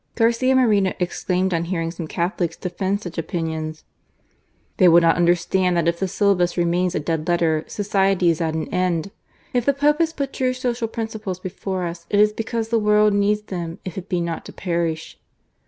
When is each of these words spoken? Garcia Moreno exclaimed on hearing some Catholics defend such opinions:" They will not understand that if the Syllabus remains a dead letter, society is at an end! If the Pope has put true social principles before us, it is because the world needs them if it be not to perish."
Garcia 0.15 0.55
Moreno 0.55 0.93
exclaimed 0.99 1.53
on 1.53 1.65
hearing 1.65 1.91
some 1.91 2.07
Catholics 2.07 2.55
defend 2.57 3.03
such 3.03 3.19
opinions:" 3.19 3.83
They 4.77 4.87
will 4.87 5.01
not 5.01 5.15
understand 5.15 5.77
that 5.77 5.87
if 5.87 5.99
the 5.99 6.07
Syllabus 6.07 6.57
remains 6.57 6.95
a 6.95 6.99
dead 6.99 7.27
letter, 7.27 7.63
society 7.67 8.29
is 8.31 8.41
at 8.41 8.55
an 8.55 8.67
end! 8.73 9.11
If 9.53 9.63
the 9.63 9.75
Pope 9.75 9.99
has 9.99 10.11
put 10.11 10.33
true 10.33 10.53
social 10.53 10.87
principles 10.87 11.39
before 11.39 11.85
us, 11.85 12.07
it 12.09 12.19
is 12.19 12.33
because 12.33 12.69
the 12.69 12.79
world 12.79 13.13
needs 13.13 13.43
them 13.43 13.77
if 13.85 13.95
it 13.95 14.09
be 14.09 14.21
not 14.21 14.43
to 14.45 14.51
perish." 14.53 15.19